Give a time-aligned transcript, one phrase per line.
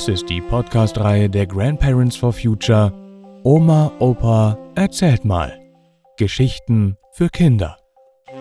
[0.00, 2.90] Dies ist die Podcast-Reihe der Grandparents for Future
[3.44, 5.60] Oma, Opa, erzählt mal.
[6.16, 7.76] Geschichten für Kinder.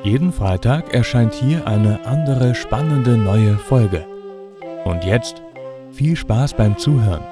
[0.03, 4.07] Jeden Freitag erscheint hier eine andere spannende neue Folge.
[4.85, 5.41] Und jetzt
[5.91, 7.25] viel Spaß beim Zuhören.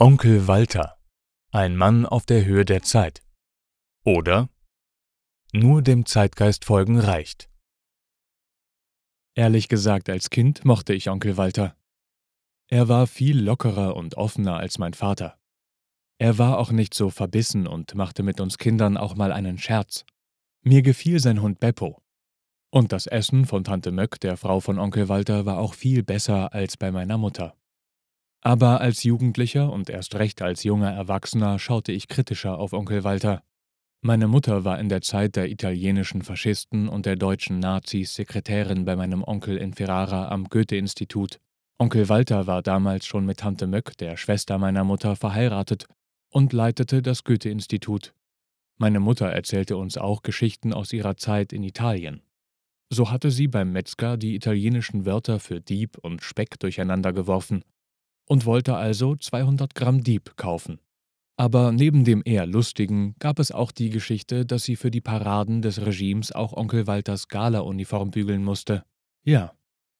[0.00, 0.96] Onkel Walter.
[1.52, 3.22] Ein Mann auf der Höhe der Zeit.
[4.04, 4.48] Oder
[5.52, 7.50] nur dem Zeitgeist folgen reicht.
[9.34, 11.76] Ehrlich gesagt, als Kind mochte ich Onkel Walter.
[12.68, 15.38] Er war viel lockerer und offener als mein Vater.
[16.18, 20.06] Er war auch nicht so verbissen und machte mit uns Kindern auch mal einen Scherz.
[20.62, 22.00] Mir gefiel sein Hund Beppo.
[22.70, 26.54] Und das Essen von Tante Möck, der Frau von Onkel Walter, war auch viel besser
[26.54, 27.54] als bei meiner Mutter.
[28.40, 33.44] Aber als Jugendlicher und erst recht als junger Erwachsener schaute ich kritischer auf Onkel Walter.
[34.04, 38.96] Meine Mutter war in der Zeit der italienischen Faschisten und der deutschen Nazis Sekretärin bei
[38.96, 41.38] meinem Onkel in Ferrara am Goethe-Institut.
[41.78, 45.86] Onkel Walter war damals schon mit Tante Möck, der Schwester meiner Mutter, verheiratet
[46.30, 48.12] und leitete das Goethe-Institut.
[48.76, 52.22] Meine Mutter erzählte uns auch Geschichten aus ihrer Zeit in Italien.
[52.90, 57.62] So hatte sie beim Metzger die italienischen Wörter für Dieb und Speck durcheinander geworfen
[58.26, 60.80] und wollte also 200 Gramm Dieb kaufen.
[61.36, 65.62] Aber neben dem eher lustigen gab es auch die Geschichte, dass sie für die Paraden
[65.62, 68.84] des Regimes auch Onkel Walters Gala-Uniform bügeln musste.
[69.24, 69.52] Ja,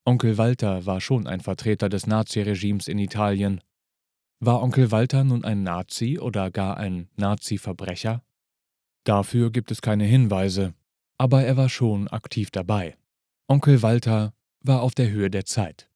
[0.05, 3.61] Onkel Walter war schon ein Vertreter des Naziregimes in Italien.
[4.41, 8.22] War Onkel Walter nun ein Nazi oder gar ein Nazi-Verbrecher?
[9.05, 10.74] Dafür gibt es keine Hinweise,
[11.19, 12.96] aber er war schon aktiv dabei.
[13.46, 15.89] Onkel Walter war auf der Höhe der Zeit.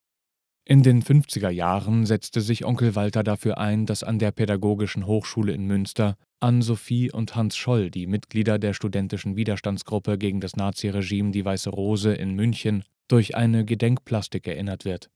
[0.69, 5.53] In den 50er Jahren setzte sich Onkel Walter dafür ein, dass an der Pädagogischen Hochschule
[5.53, 11.45] in Münster Ann-Sophie und Hans Scholl, die Mitglieder der studentischen Widerstandsgruppe gegen das Naziregime Die
[11.45, 15.09] Weiße Rose in München, durch eine Gedenkplastik erinnert wird.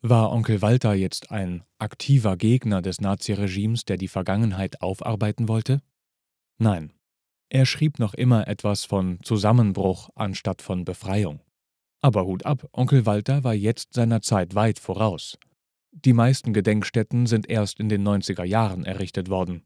[0.00, 5.80] War Onkel Walter jetzt ein aktiver Gegner des Naziregimes, der die Vergangenheit aufarbeiten wollte?
[6.58, 6.92] Nein.
[7.50, 11.38] Er schrieb noch immer etwas von Zusammenbruch anstatt von Befreiung.
[12.02, 15.38] Aber Hut ab, Onkel Walter war jetzt seiner Zeit weit voraus.
[15.92, 19.62] Die meisten Gedenkstätten sind erst in den 90er Jahren errichtet worden.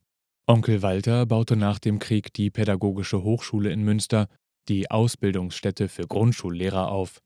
[0.46, 4.28] Onkel Walter baute nach dem Krieg die Pädagogische Hochschule in Münster,
[4.68, 7.22] die Ausbildungsstätte für Grundschullehrer auf.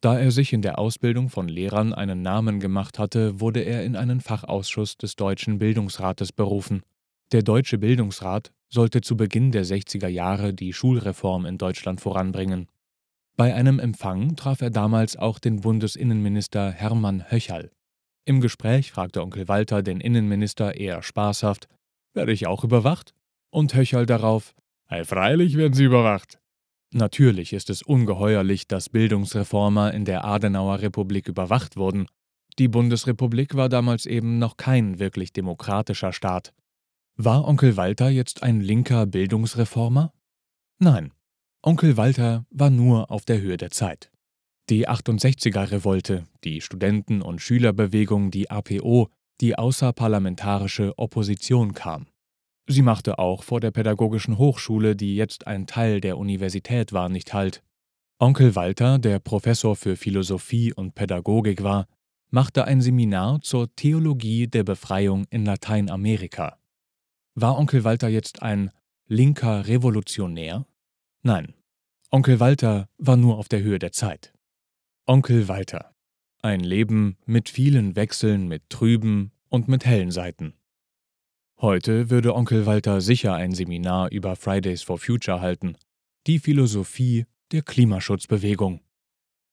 [0.00, 3.96] Da er sich in der Ausbildung von Lehrern einen Namen gemacht hatte, wurde er in
[3.96, 6.82] einen Fachausschuss des Deutschen Bildungsrates berufen.
[7.32, 12.68] Der Deutsche Bildungsrat sollte zu Beginn der 60er Jahre die Schulreform in Deutschland voranbringen.
[13.36, 17.72] Bei einem Empfang traf er damals auch den Bundesinnenminister Hermann Höcherl.
[18.24, 21.68] Im Gespräch fragte Onkel Walter den Innenminister eher spaßhaft:
[22.12, 23.12] Werde ich auch überwacht?
[23.50, 24.54] Und Höcherl darauf:
[24.86, 26.38] Ei, freilich werden Sie überwacht.
[26.92, 32.06] Natürlich ist es ungeheuerlich, dass Bildungsreformer in der Adenauer Republik überwacht wurden.
[32.60, 36.52] Die Bundesrepublik war damals eben noch kein wirklich demokratischer Staat.
[37.16, 40.12] War Onkel Walter jetzt ein linker Bildungsreformer?
[40.78, 41.10] Nein,
[41.66, 44.10] Onkel Walter war nur auf der Höhe der Zeit.
[44.68, 49.08] Die 68er-Revolte, die Studenten- und Schülerbewegung, die APO,
[49.40, 52.06] die außerparlamentarische Opposition kam.
[52.66, 57.32] Sie machte auch vor der Pädagogischen Hochschule, die jetzt ein Teil der Universität war, nicht
[57.32, 57.62] Halt.
[58.18, 61.86] Onkel Walter, der Professor für Philosophie und Pädagogik war,
[62.28, 66.58] machte ein Seminar zur Theologie der Befreiung in Lateinamerika.
[67.34, 68.70] War Onkel Walter jetzt ein
[69.06, 70.66] linker Revolutionär?
[71.26, 71.54] Nein,
[72.10, 74.34] Onkel Walter war nur auf der Höhe der Zeit.
[75.06, 75.94] Onkel Walter.
[76.42, 80.52] Ein Leben mit vielen Wechseln, mit trüben und mit hellen Seiten.
[81.58, 85.78] Heute würde Onkel Walter sicher ein Seminar über Fridays for Future halten,
[86.26, 88.82] die Philosophie der Klimaschutzbewegung.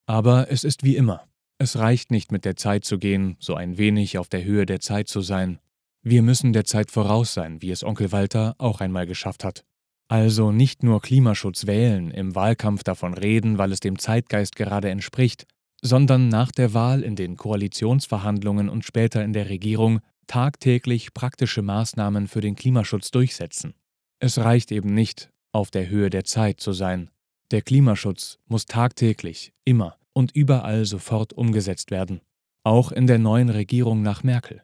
[0.07, 1.25] Aber es ist wie immer.
[1.57, 4.81] Es reicht nicht mit der Zeit zu gehen, so ein wenig auf der Höhe der
[4.81, 5.59] Zeit zu sein.
[6.03, 9.63] Wir müssen der Zeit voraus sein, wie es Onkel Walter auch einmal geschafft hat.
[10.11, 15.45] Also nicht nur Klimaschutz wählen, im Wahlkampf davon reden, weil es dem Zeitgeist gerade entspricht,
[15.81, 22.27] sondern nach der Wahl in den Koalitionsverhandlungen und später in der Regierung tagtäglich praktische Maßnahmen
[22.27, 23.73] für den Klimaschutz durchsetzen.
[24.19, 27.09] Es reicht eben nicht, auf der Höhe der Zeit zu sein.
[27.51, 32.19] Der Klimaschutz muss tagtäglich, immer und überall sofort umgesetzt werden,
[32.65, 34.61] auch in der neuen Regierung nach Merkel.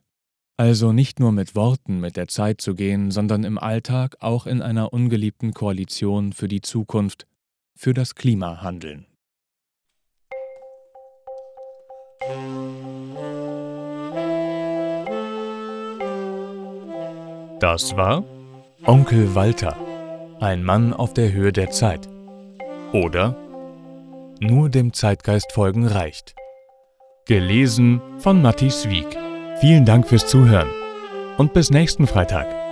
[0.60, 4.64] Also nicht nur mit Worten mit der Zeit zu gehen, sondern im Alltag auch in
[4.64, 7.28] einer ungeliebten Koalition für die Zukunft,
[7.76, 9.06] für das Klima handeln.
[17.60, 18.24] Das war
[18.84, 19.78] Onkel Walter,
[20.40, 22.10] ein Mann auf der Höhe der Zeit.
[22.94, 23.36] Oder
[24.40, 26.36] Nur dem Zeitgeist folgen reicht.
[27.26, 29.27] Gelesen von Matti Swieg.
[29.60, 30.70] Vielen Dank fürs Zuhören
[31.38, 32.67] und bis nächsten Freitag.